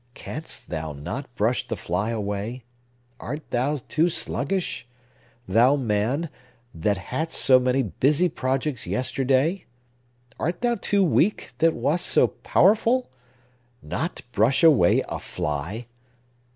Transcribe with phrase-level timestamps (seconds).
[0.15, 2.63] Canst thou not brush the fly away?
[3.19, 4.87] Art thou too sluggish?
[5.47, 6.31] Thou man,
[6.73, 9.65] that hadst so many busy projects yesterday!
[10.39, 13.11] Art thou too weak, that wast so powerful?
[13.83, 15.85] Not brush away a fly?